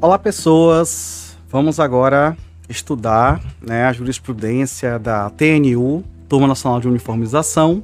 Olá, 0.00 0.16
pessoas. 0.16 1.36
Vamos 1.50 1.80
agora 1.80 2.36
estudar 2.68 3.42
né, 3.60 3.84
a 3.84 3.92
jurisprudência 3.92 4.96
da 4.96 5.28
TNU, 5.28 6.04
Turma 6.28 6.46
Nacional 6.46 6.80
de 6.80 6.86
Uniformização, 6.86 7.82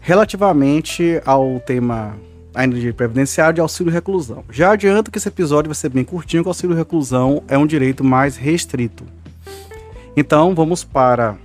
relativamente 0.00 1.20
ao 1.26 1.60
tema 1.60 2.16
ainda 2.54 2.80
de 2.80 2.90
previdenciário 2.94 3.56
de 3.56 3.60
auxílio 3.60 3.92
reclusão. 3.92 4.42
Já 4.48 4.72
adianto 4.72 5.10
que 5.10 5.18
esse 5.18 5.28
episódio 5.28 5.68
vai 5.68 5.74
ser 5.74 5.90
bem 5.90 6.04
curtinho, 6.04 6.42
que 6.42 6.48
o 6.48 6.50
auxílio 6.50 6.74
reclusão 6.74 7.42
é 7.46 7.58
um 7.58 7.66
direito 7.66 8.02
mais 8.02 8.34
restrito. 8.34 9.04
Então, 10.16 10.54
vamos 10.54 10.82
para 10.82 11.36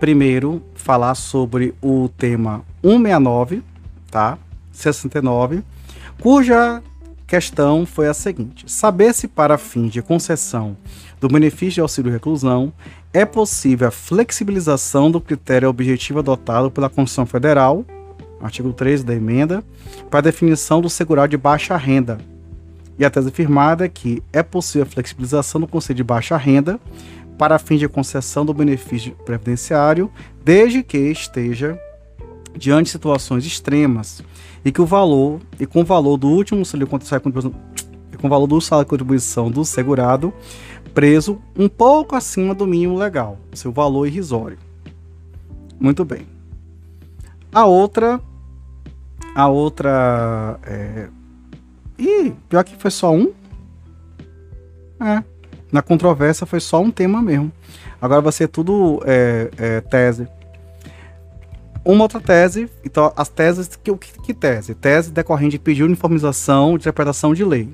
primeiro 0.00 0.62
falar 0.74 1.14
sobre 1.16 1.74
o 1.82 2.08
tema 2.16 2.64
169, 2.82 3.62
tá? 4.10 4.38
69, 4.72 5.62
cuja 6.18 6.82
questão 7.32 7.86
foi 7.86 8.08
a 8.08 8.14
seguinte: 8.14 8.70
saber 8.70 9.14
se 9.14 9.26
para 9.26 9.56
fins 9.56 9.90
de 9.90 10.02
concessão 10.02 10.76
do 11.18 11.28
benefício 11.28 11.76
de 11.76 11.80
auxílio 11.80 12.12
reclusão 12.12 12.70
é 13.10 13.24
possível 13.24 13.88
a 13.88 13.90
flexibilização 13.90 15.10
do 15.10 15.18
critério 15.18 15.70
objetivo 15.70 16.18
adotado 16.18 16.70
pela 16.70 16.90
Constituição 16.90 17.24
Federal, 17.24 17.86
artigo 18.38 18.70
13 18.74 19.02
da 19.04 19.14
emenda, 19.14 19.64
para 20.10 20.20
definição 20.20 20.82
do 20.82 20.90
segurado 20.90 21.30
de 21.30 21.38
baixa 21.38 21.74
renda. 21.74 22.18
E 22.98 23.04
a 23.04 23.08
tese 23.08 23.28
afirmada 23.28 23.86
é 23.86 23.88
que 23.88 24.22
é 24.30 24.42
possível 24.42 24.82
a 24.82 24.90
flexibilização 24.90 25.58
do 25.58 25.66
conceito 25.66 25.96
de 25.96 26.04
baixa 26.04 26.36
renda 26.36 26.78
para 27.38 27.58
fins 27.58 27.80
de 27.80 27.88
concessão 27.88 28.44
do 28.44 28.52
benefício 28.52 29.12
previdenciário, 29.24 30.10
desde 30.44 30.82
que 30.82 30.98
esteja 30.98 31.78
diante 32.56 32.86
de 32.86 32.90
situações 32.90 33.44
extremas 33.44 34.22
e 34.64 34.70
que 34.70 34.80
o 34.80 34.86
valor 34.86 35.40
e 35.58 35.66
com 35.66 35.80
o 35.80 35.84
valor 35.84 36.16
do 36.16 36.28
último 36.28 36.64
salário 36.64 36.86
com 36.86 38.26
o 38.26 38.30
valor 38.30 38.46
do 38.46 38.60
salário 38.60 38.86
de 38.86 38.90
contribuição 38.90 39.50
do 39.50 39.64
segurado 39.64 40.32
preso 40.94 41.40
um 41.56 41.68
pouco 41.68 42.14
acima 42.14 42.54
do 42.54 42.66
mínimo 42.66 42.96
legal, 42.96 43.38
seu 43.52 43.72
valor 43.72 44.06
irrisório. 44.06 44.58
Muito 45.80 46.04
bem. 46.04 46.26
A 47.52 47.64
outra 47.66 48.20
a 49.34 49.48
outra 49.48 50.58
é... 50.64 51.08
Ih, 51.98 52.34
pior 52.48 52.64
que 52.64 52.76
foi 52.76 52.90
só 52.90 53.12
um. 53.12 53.32
É. 55.00 55.22
Na 55.70 55.80
controvérsia 55.80 56.46
foi 56.46 56.60
só 56.60 56.80
um 56.80 56.90
tema 56.90 57.22
mesmo. 57.22 57.50
Agora 58.00 58.20
vai 58.20 58.32
ser 58.32 58.48
tudo 58.48 59.00
é, 59.06 59.50
é, 59.56 59.80
tese. 59.80 60.28
Uma 61.84 62.04
outra 62.04 62.20
tese, 62.20 62.70
então 62.84 63.12
as 63.16 63.28
teses, 63.28 63.74
que, 63.74 63.92
que, 63.96 64.12
que 64.20 64.32
tese? 64.32 64.72
Tese 64.74 65.10
decorrente 65.10 65.50
de 65.52 65.58
pedir 65.58 65.82
uniformização 65.82 66.70
de 66.70 66.76
interpretação 66.82 67.34
de 67.34 67.44
lei. 67.44 67.68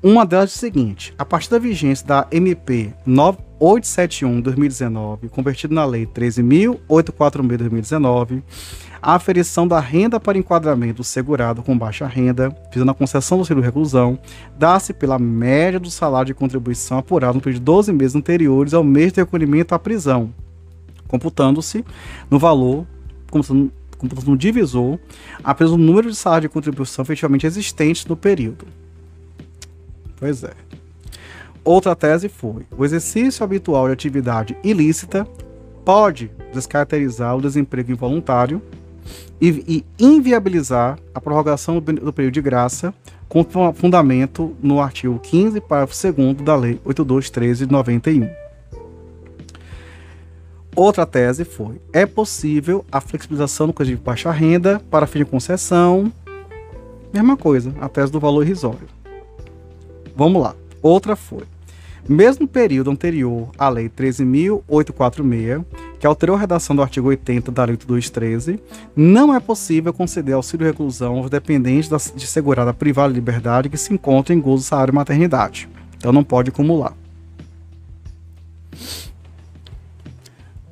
Uma 0.00 0.24
delas 0.26 0.50
é 0.50 0.54
o 0.54 0.58
seguinte: 0.58 1.14
a 1.16 1.24
partir 1.24 1.48
da 1.50 1.60
vigência 1.60 2.04
da 2.06 2.26
MP 2.30 2.92
9871-2019, 3.06 5.28
convertido 5.30 5.74
na 5.74 5.84
Lei 5.84 6.06
13.846-2019, 6.06 8.42
a 9.00 9.14
aferição 9.14 9.66
da 9.66 9.80
renda 9.80 10.20
para 10.20 10.36
enquadramento 10.38 10.98
do 10.98 11.04
segurado 11.04 11.62
com 11.62 11.78
baixa 11.78 12.06
renda, 12.06 12.56
visando 12.72 12.92
a 12.92 12.94
concessão 12.94 13.38
do 13.38 13.42
auxílio 13.42 13.62
reclusão, 13.62 14.18
dá-se 14.56 14.92
pela 14.92 15.18
média 15.18 15.80
do 15.80 15.90
salário 15.90 16.26
de 16.26 16.34
contribuição 16.34 16.98
apurado 16.98 17.34
no 17.34 17.40
período 17.40 17.58
de 17.58 17.64
12 17.64 17.92
meses 17.92 18.16
anteriores 18.16 18.74
ao 18.74 18.84
mês 18.84 19.12
de 19.12 19.20
recolhimento 19.20 19.74
à 19.74 19.78
prisão, 19.78 20.32
computando-se 21.12 21.84
no 22.30 22.38
valor, 22.38 22.86
computando, 23.30 23.70
computando 23.98 24.30
no 24.30 24.36
divisor, 24.36 24.98
apenas 25.44 25.70
o 25.70 25.76
número 25.76 26.10
de 26.10 26.16
salário 26.16 26.48
de 26.48 26.52
contribuição 26.52 27.02
efetivamente 27.02 27.46
existentes 27.46 28.06
no 28.06 28.16
período. 28.16 28.64
Pois 30.16 30.42
é. 30.42 30.52
Outra 31.62 31.94
tese 31.94 32.30
foi: 32.30 32.64
o 32.76 32.82
exercício 32.82 33.44
habitual 33.44 33.86
de 33.88 33.92
atividade 33.92 34.56
ilícita 34.64 35.28
pode 35.84 36.30
descaracterizar 36.50 37.36
o 37.36 37.42
desemprego 37.42 37.92
involuntário 37.92 38.62
e, 39.38 39.84
e 40.00 40.04
inviabilizar 40.04 40.98
a 41.14 41.20
prorrogação 41.20 41.78
do, 41.78 41.92
do 41.92 42.12
período 42.12 42.34
de 42.34 42.40
graça 42.40 42.94
com 43.28 43.44
fundamento 43.74 44.56
no 44.62 44.80
artigo 44.80 45.18
15, 45.18 45.60
parágrafo 45.60 46.12
2 46.12 46.36
da 46.36 46.56
Lei 46.56 46.80
8213 46.84 47.66
de 47.66 47.72
91. 47.72 48.41
Outra 50.74 51.04
tese 51.04 51.44
foi: 51.44 51.80
é 51.92 52.06
possível 52.06 52.84
a 52.90 53.00
flexibilização 53.00 53.66
do 53.66 53.72
código 53.72 53.98
de 53.98 54.02
baixa 54.04 54.30
renda 54.30 54.80
para 54.90 55.06
fim 55.06 55.20
de 55.20 55.26
concessão. 55.26 56.10
Mesma 57.12 57.36
coisa, 57.36 57.74
a 57.80 57.88
tese 57.88 58.10
do 58.10 58.18
valor 58.18 58.42
irrisório. 58.42 58.88
Vamos 60.16 60.42
lá. 60.42 60.54
Outra 60.80 61.14
foi: 61.14 61.44
mesmo 62.08 62.48
período 62.48 62.90
anterior 62.90 63.50
à 63.58 63.68
Lei 63.68 63.88
13.846, 63.88 65.64
que 66.00 66.06
alterou 66.06 66.36
a 66.36 66.38
redação 66.38 66.74
do 66.74 66.82
artigo 66.82 67.08
80 67.08 67.52
da 67.52 67.64
Lei 67.64 67.74
8213, 67.74 68.58
não 68.96 69.34
é 69.34 69.38
possível 69.38 69.92
conceder 69.92 70.34
auxílio 70.34 70.66
reclusão 70.66 71.18
aos 71.18 71.30
dependentes 71.30 71.90
de 72.14 72.26
segurada 72.26 72.72
privada 72.72 73.12
de 73.12 73.14
liberdade 73.20 73.68
que 73.68 73.76
se 73.76 73.92
encontram 73.92 74.34
em 74.34 74.40
gozo 74.40 74.64
salário 74.64 74.94
maternidade. 74.94 75.68
Então 75.96 76.12
não 76.12 76.24
pode 76.24 76.48
acumular. 76.50 76.94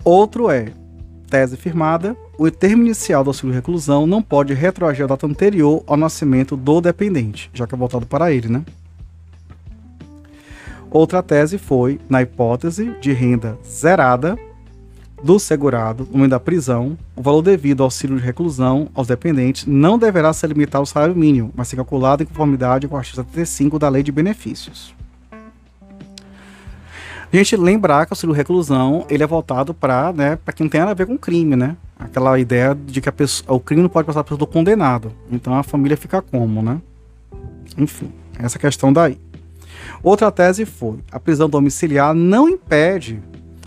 Outro 0.04 0.50
é, 0.50 0.72
tese 1.28 1.56
firmada, 1.56 2.16
o 2.38 2.50
termo 2.50 2.82
inicial 2.82 3.22
do 3.22 3.30
auxílio 3.30 3.54
reclusão 3.54 4.06
não 4.06 4.22
pode 4.22 4.54
retroagir 4.54 5.04
a 5.04 5.08
data 5.08 5.26
anterior 5.26 5.82
ao 5.86 5.96
nascimento 5.96 6.56
do 6.56 6.80
dependente, 6.80 7.50
já 7.52 7.66
que 7.66 7.74
é 7.74 7.78
voltado 7.78 8.06
para 8.06 8.32
ele, 8.32 8.48
né? 8.48 8.64
Outra 10.90 11.22
tese 11.22 11.56
foi, 11.56 12.00
na 12.08 12.20
hipótese 12.20 12.96
de 13.00 13.12
renda 13.12 13.56
zerada 13.64 14.36
do 15.22 15.38
segurado 15.38 16.04
no 16.10 16.16
momento 16.16 16.30
da 16.30 16.40
prisão, 16.40 16.98
o 17.14 17.22
valor 17.22 17.42
devido 17.42 17.82
ao 17.82 17.86
auxílio 17.86 18.16
de 18.16 18.24
reclusão 18.24 18.88
aos 18.94 19.06
dependentes 19.06 19.66
não 19.66 19.98
deverá 19.98 20.32
ser 20.32 20.48
limitado 20.48 20.82
ao 20.82 20.86
salário 20.86 21.14
mínimo, 21.14 21.52
mas 21.54 21.68
ser 21.68 21.76
calculado 21.76 22.22
em 22.22 22.26
conformidade 22.26 22.88
com 22.88 22.94
o 22.94 22.98
artigo 22.98 23.16
75 23.16 23.78
da 23.78 23.88
Lei 23.88 24.02
de 24.02 24.10
Benefícios. 24.10 24.94
A 27.32 27.36
gente 27.36 27.56
lembrar 27.56 28.06
que 28.06 28.12
o 28.12 28.14
auxílio 28.14 28.34
reclusão 28.34 29.06
ele 29.08 29.22
é 29.22 29.26
voltado 29.26 29.72
para 29.72 30.12
né, 30.12 30.38
quem 30.54 30.64
não 30.64 30.70
tem 30.70 30.80
nada 30.80 30.90
a 30.90 30.94
ver 30.94 31.06
com 31.06 31.16
crime, 31.16 31.54
né? 31.54 31.76
Aquela 31.96 32.38
ideia 32.40 32.74
de 32.74 33.00
que 33.00 33.08
a 33.08 33.12
pessoa, 33.12 33.56
o 33.56 33.60
crime 33.60 33.82
não 33.82 33.88
pode 33.88 34.06
passar 34.06 34.24
pelo 34.24 34.46
condenado. 34.46 35.12
Então 35.30 35.54
a 35.54 35.62
família 35.62 35.96
fica 35.96 36.20
como, 36.20 36.60
né? 36.60 36.80
Enfim, 37.78 38.10
essa 38.36 38.58
questão 38.58 38.92
daí. 38.92 39.16
Outra 40.02 40.32
tese 40.32 40.64
foi: 40.66 40.98
a 41.12 41.20
prisão 41.20 41.48
domiciliar 41.48 42.12
não 42.14 42.48
impede 42.48 43.22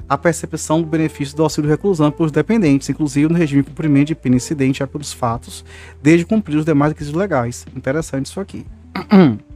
a 0.10 0.18
percepção 0.18 0.82
do 0.82 0.88
benefício 0.88 1.36
do 1.36 1.44
auxílio 1.44 1.70
reclusão 1.70 2.12
pelos 2.12 2.32
dependentes, 2.32 2.90
inclusive 2.90 3.32
no 3.32 3.38
regime 3.38 3.64
de 3.64 3.70
cumprimento 3.70 4.08
de 4.08 4.16
pena 4.16 4.36
incidente 4.36 4.86
pelos 4.88 5.14
fatos, 5.14 5.64
desde 6.02 6.26
cumprir 6.26 6.58
os 6.58 6.66
demais 6.66 6.92
requisitos 6.92 7.20
legais. 7.20 7.66
Interessante 7.76 8.26
isso 8.26 8.40
aqui. 8.42 8.66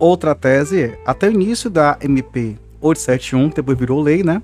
Outra 0.00 0.34
tese 0.34 0.80
é, 0.80 0.98
até 1.04 1.28
o 1.28 1.30
início 1.30 1.68
da 1.68 1.98
MP 2.00 2.56
871, 2.80 3.50
que 3.50 3.56
depois 3.56 3.78
virou 3.78 4.00
lei, 4.00 4.24
né? 4.24 4.40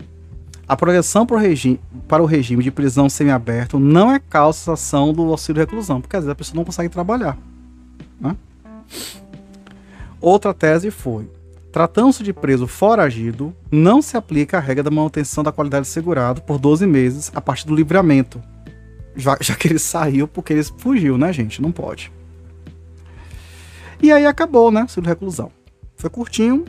A 0.68 0.76
projeção 0.76 1.24
para 1.24 1.36
o, 1.36 1.38
regime, 1.38 1.80
para 2.06 2.22
o 2.22 2.26
regime 2.26 2.62
de 2.62 2.70
prisão 2.70 3.08
semiaberto 3.08 3.78
não 3.78 4.12
é 4.12 4.18
causa 4.18 4.74
ação 4.74 5.14
do 5.14 5.22
auxílio 5.22 5.60
reclusão, 5.60 5.98
porque 5.98 6.14
às 6.14 6.24
vezes 6.24 6.32
a 6.32 6.34
pessoa 6.34 6.56
não 6.56 6.64
consegue 6.64 6.90
trabalhar. 6.90 7.38
Né? 8.20 8.36
Outra 10.20 10.52
tese 10.52 10.90
foi: 10.90 11.30
tratando-se 11.72 12.22
de 12.22 12.34
preso 12.34 12.66
foragido, 12.66 13.54
não 13.70 14.02
se 14.02 14.14
aplica 14.14 14.58
a 14.58 14.60
regra 14.60 14.82
da 14.82 14.90
manutenção 14.90 15.42
da 15.42 15.52
qualidade 15.52 15.86
de 15.86 15.92
segurado 15.92 16.42
por 16.42 16.58
12 16.58 16.86
meses 16.86 17.32
a 17.34 17.40
partir 17.40 17.66
do 17.66 17.74
livramento. 17.74 18.42
Já, 19.16 19.38
já 19.40 19.54
que 19.54 19.68
ele 19.68 19.78
saiu 19.78 20.28
porque 20.28 20.52
ele 20.52 20.64
fugiu, 20.64 21.16
né, 21.16 21.32
gente? 21.32 21.62
Não 21.62 21.72
pode. 21.72 22.12
E 24.02 24.12
aí 24.12 24.26
acabou, 24.26 24.70
né? 24.70 24.82
Auxílio 24.82 25.08
reclusão. 25.08 25.50
Foi 25.96 26.10
curtinho. 26.10 26.64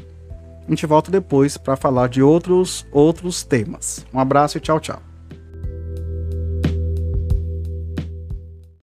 A 0.65 0.69
gente 0.69 0.85
volta 0.85 1.09
depois 1.09 1.57
para 1.57 1.75
falar 1.75 2.09
de 2.09 2.21
outros 2.21 2.85
outros 2.91 3.44
temas. 3.44 4.06
Um 4.13 4.19
abraço 4.19 4.57
e 4.57 4.62
tchau, 4.62 4.79
tchau. 4.79 5.01